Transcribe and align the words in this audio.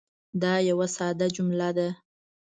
دا 0.41 0.53
یوه 0.69 0.87
ساده 0.95 1.27
جمله 1.35 1.69
ده. 1.77 1.87